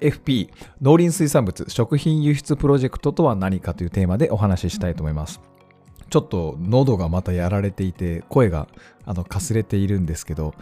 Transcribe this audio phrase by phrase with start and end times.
[0.00, 0.50] FP
[0.80, 5.40] 農林水産物食品輸出プロジェクトとは何かというテーマでお話ししたいと思います。
[6.10, 8.68] ちょっと喉がまたやられていて声が
[9.04, 10.54] あのかすれているんですけど、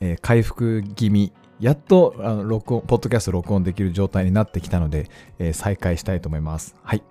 [0.00, 6.76] えー回復気味やっとあの録音ポッドキャスト録音できる状態になってきたので、えー再開したいと思います。
[6.82, 7.02] はい。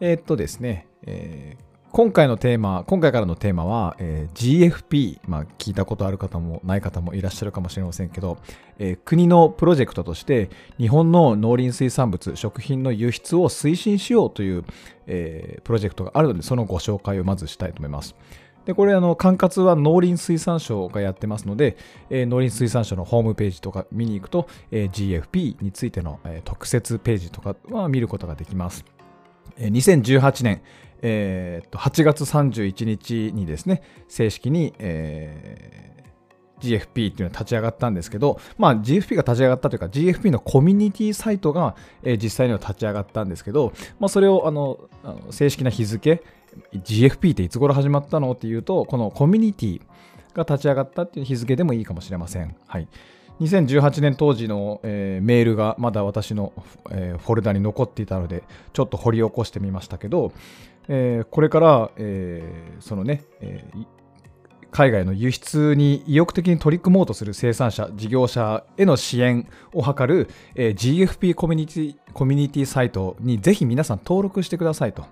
[0.00, 8.38] えーっとですね、えー今回のテーマ、今回からのテーマは、えー GFP、まあ、聞いたことある方もない方もいらっしゃるかもしれませんけど、
[8.80, 14.64] えー国のプロジェクトとして日本の農林水産物、食品の輸出を推進しようという、
[15.06, 18.16] えープロジェクトがあるので、そのご紹介をまずしたいと思います。
[18.64, 21.76] で、これ、あの、管轄は農林水産省がやってますので、
[22.10, 28.84] えー農林水産省のホームページとか見に行くと、えー GFP についての、えー特設ページとかは見ることができます。
[29.58, 30.62] 2018年、
[31.02, 35.94] えーと8月31日にですね、正式に、えー
[36.60, 46.22] GFP っていうのが立ち上がったんですけど、まあ、GFP が立ち上がったというか、GFP のコミュニティサイトが、えー実際には立ち上がったんですけど、まあ、それをあのあの正式な日付、
[46.72, 49.80] GFP っていつ頃始まったのっていうと、このコミュニティ
[50.34, 52.56] が立ち上がったっていう日付でもいいかもしれません。
[52.66, 52.88] はい。
[53.40, 56.52] 2018年当時の、えーメールがまだ私の、
[56.90, 60.32] えーフォルダに残っていたので、ちょっと掘り起こしてみましたけど、
[60.88, 63.64] えーこれから、えそのね、え
[64.70, 75.06] 海外の輸出に意欲的に取り組もうとする生産者、事業者への支援を図る、え GFP コミュニティコミュニティサイトにぜひ皆さん登録してくださいと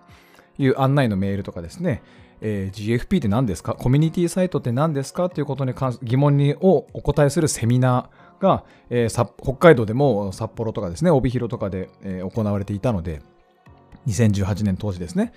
[0.59, 2.03] いう案内のメールとかですね、
[2.45, 3.75] えー GFP って何ですか？
[3.75, 5.31] コミュニティサイトって何ですか？
[5.31, 13.23] ということに関疑問にをお答えするセミナーが、えー北海道でも札幌とかですね、帯広とかで、えー行われていたので、
[14.09, 15.33] 2018年当時ですね、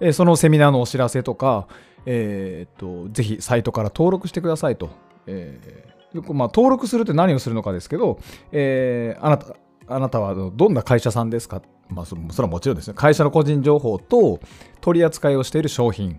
[0.00, 1.68] えーそのセミナーのお知らせとか、
[2.06, 4.90] えーっとぜひサイトから登録してくださいと。
[5.26, 8.18] えーまあ、登録するって何をするのかですけど、
[8.50, 9.56] えーあなた
[9.88, 14.40] あなたはどんな会社さんですか、まあ、それはもちろんですね、会社の個人情報と
[14.80, 16.18] 取り扱いをしている商品、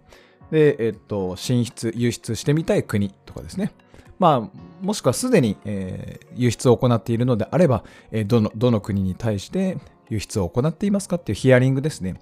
[0.52, 3.74] で、えっと、進出、輸出してみたい国とかですね。
[4.20, 9.78] まあ、もしくはすでに、えー輸出を行っているのであれば、えーどの、どの国に対して
[10.10, 12.20] 輸出を行っていますかっていうヒアリングですね。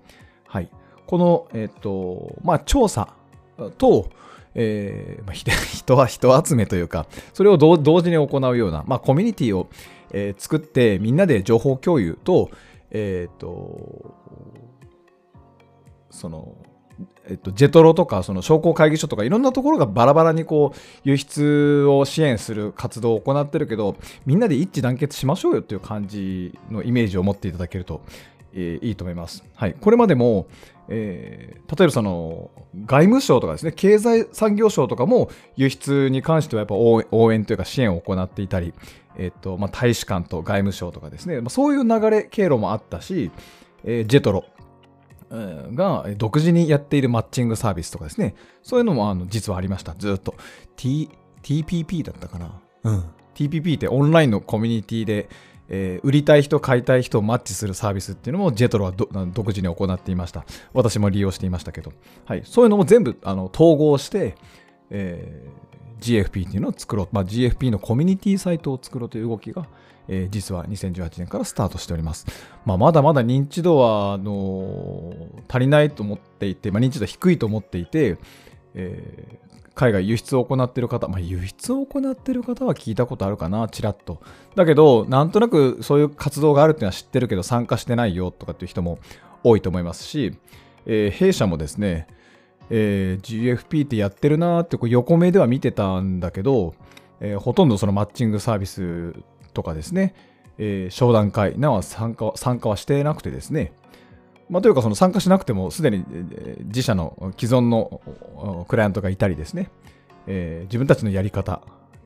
[0.47, 0.69] はい。
[1.05, 3.13] この、えっと、まあ、調査
[3.77, 4.09] と、
[4.53, 9.69] えーまあ、 人は人集めというか、それを同時に行うような、まあ、コミュニティを、
[10.11, 12.49] えー作って、みんなで情報共有と、
[12.91, 14.15] えっ、と、
[16.09, 16.55] その、
[17.27, 23.95] えっと、ジェトロとかその商工会議所とかいろんなところがバラバラにこう輸出を支援する活動を行ってるけど
[24.25, 28.01] みんなで一致団結しましょうよっていう感じのイメージを持っていただけると、
[28.53, 29.43] えーいいと思います。
[29.55, 30.47] はい、これまでも、
[30.87, 32.51] えー例えばその
[32.85, 38.73] 外務省とかですね経済産業省とかも輸出に関してはやっぱ応援というか支援を行っていたり、
[39.17, 43.31] えっとまあ、大使館と外務省とかですね、まあ、そういう流れ経路もあったし、
[43.83, 44.45] えージェトロ
[45.73, 50.35] がえー独自にやっているマッチングサービスとかですね、そういうのもあの実はありました、ずっと。
[50.75, 51.09] T、
[51.43, 52.61] TPP だったかな。
[52.83, 53.03] うん。
[53.35, 55.29] TPP ってオンラインのコミュニティで、
[55.69, 60.45] えー売りたい人、買いたい人をマッチするサービスっていうのもジェトロはど独自に行っていました。
[60.73, 61.91] 私も利用していましたけど。
[62.25, 62.41] はい。
[62.45, 64.35] そういうのも全部あの統合して、
[64.89, 67.07] えー GFP っていうのを作ろう。
[67.11, 69.67] まあ、GFP のコミュニティサイトを作ろうという動きが、
[70.07, 72.25] えー実は2018年からスタートしております。
[72.65, 75.13] まあ、まだまだ認知度はあの
[75.47, 78.17] 足りないと思っていて、まあ、認知度低いと思っていて、
[78.73, 79.45] えー
[79.75, 84.21] 海外輸出を行っている方、まあ、輸出を行っている方は聞いたことあるかな、ちらっと。
[84.55, 88.99] だけど、なんとなくそういう活動があるっていうのは知ってるけど、参加してないよとかっていう人も
[89.43, 90.37] 多いと思いますし、
[90.85, 92.07] えー弊社もですね、
[92.69, 96.73] えー GFP ってやってるなーってこう横目では見てたんだけど、
[97.19, 99.13] えーほとんどそのマッチングサービス
[99.53, 100.15] とかですね、
[100.57, 103.73] えー商談会なは参加は参加はしてなくてですね、
[104.49, 106.05] まあ、というかその参加しなくてもすでに
[106.65, 109.69] 自社の既存のクライアントがいたりですね、
[110.27, 111.61] えー自分たちのやり方、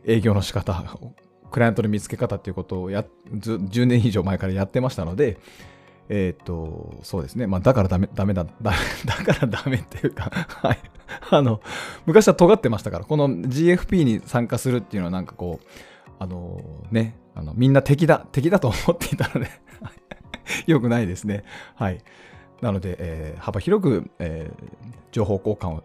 [0.06, 0.84] 営業の仕方、
[1.52, 5.38] クライアントの見つけ方っていうことをや10年以上前からやってましたので、
[6.10, 7.48] えっ、と、そうですね。
[7.48, 8.52] まあ、だからダメ、ダメだ、だ
[9.06, 10.30] だからダメっていうか、
[10.62, 10.80] はい。
[11.32, 11.62] あの、
[12.06, 15.68] 昔は尖ってましたから、この GFP に参加するっていうのはなんかこう、
[16.20, 16.62] あの
[16.92, 19.50] ね、あのみんな敵だ、敵だと思っていたので、
[20.68, 21.44] よくないですね。
[21.76, 22.00] はい。
[22.62, 24.68] なので、えー、幅広く、えー、
[25.12, 25.84] 情報交換を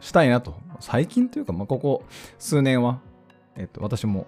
[0.00, 0.54] したいなと。
[0.80, 2.04] 最近というか、まあ、ここ
[2.38, 3.00] 数年は、
[3.56, 4.26] えっ、と、私も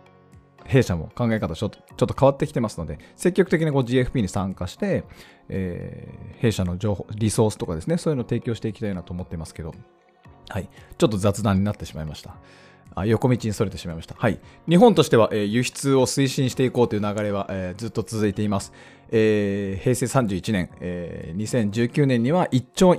[0.67, 5.05] 弊社も考え方ちょっと変わってきてますので、積極的にこう GFP に参加して、
[5.49, 9.75] えー、弊社の情報、リソースとかですね、そういうのを提供していきたいなと思ってますけど、
[10.49, 10.69] はい。
[10.99, 12.37] ちょっと雑談になってしまいました。
[12.94, 14.14] あ横道にそれてしまいました。
[14.19, 14.38] はい。
[14.69, 18.73] 日本としては、えー、輸出を推進していこうという流れは、えー、ずっと続いています。
[19.11, 22.97] えー、平成31年、えー、2019年には1兆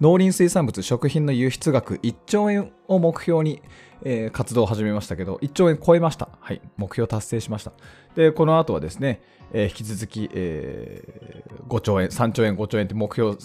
[0.00, 3.62] 農林水産物、食品の輸出額1兆円を目標に、
[4.04, 6.28] えー、活動を始めましたけど、1兆円超えました。
[6.40, 6.60] はい。
[6.76, 7.72] 目標達成しました。
[8.14, 13.36] で、この後はですね、えー、引き続き、えー、5兆円、3兆円、5兆円って目標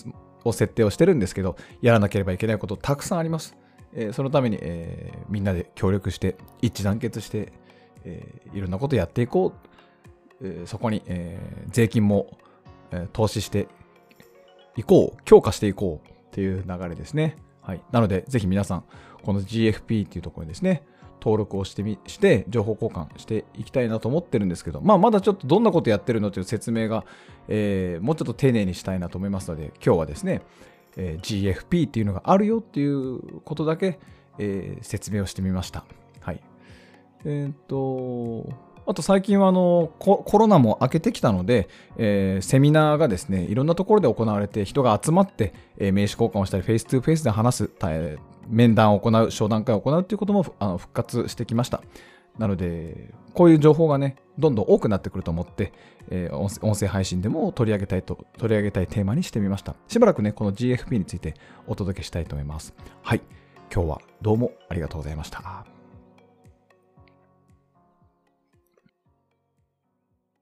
[0.43, 3.55] を設定をしてるんですけど、やらなければいけないことたくさんあります。
[3.93, 7.53] えー、そのために、えー、みんなで協力して、一致団結して、
[8.03, 9.75] えー、いろんなことやっていこう。
[10.41, 12.37] えー、そこに、えー、税金も、
[12.91, 13.67] えー、投資して
[14.75, 17.37] いこう、強化していこうっていう流れですね。
[17.65, 17.81] はい。
[17.91, 18.83] なので、ぜひ皆さん、
[19.23, 20.83] この GFP っていうところにですね、
[21.19, 27.03] 登録をしてみ、して、情報交換していきたいなと思ってるんですけど、まあ、まだちょっとどんなことやってるのという説明が、
[27.47, 30.43] えー、もうちょっと丁寧にしたいなと思いますので、今日はですね、
[30.97, 33.99] えー、GFP っていうのがあるよっていうことだけ、
[34.37, 35.85] えー、説明をしてみました。
[36.21, 36.43] はい。
[37.25, 38.47] えっ、と、
[38.87, 41.67] あと最近はあのコロナも明けてきたので、
[41.97, 47.71] えー、セミナーがですね、いろんなところで行われて、人が集まって、えー、名刺交換をしたり、フェイス2フェイスで話す、
[48.47, 51.81] 面談を行う、商談会を行うということもあの復活してきました。
[52.37, 55.73] なので、こういう情報がね、どんどん多くなってくると思って、
[56.09, 59.75] えー、音声配信でも取り上げたいと、取り上げたいテーマにしてみました。
[59.87, 61.33] しばらくね、この GFP について
[61.67, 62.73] お届けしたいと思います。
[63.01, 63.21] はい。
[63.73, 65.74] 今日はどうもありがとうございました。